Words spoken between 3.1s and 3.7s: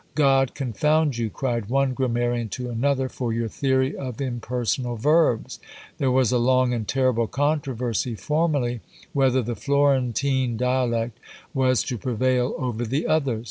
your